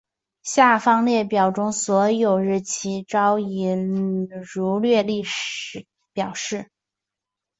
[0.41, 3.69] 下方列表中所有日期皆以
[4.51, 5.23] 儒略历
[6.13, 6.71] 表示。